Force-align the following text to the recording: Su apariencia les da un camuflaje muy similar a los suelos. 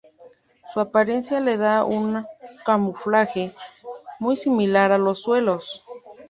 Su 0.73 0.79
apariencia 0.79 1.39
les 1.39 1.59
da 1.59 1.83
un 1.83 2.25
camuflaje 2.65 3.53
muy 4.17 4.35
similar 4.35 4.91
a 4.91 4.97
los 4.97 5.21
suelos. 5.21 5.83